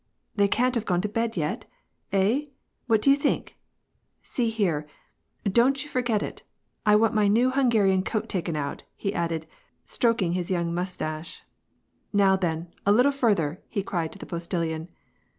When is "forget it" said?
5.91-6.41